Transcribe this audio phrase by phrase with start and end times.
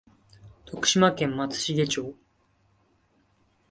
[0.65, 2.15] 徳島県松茂町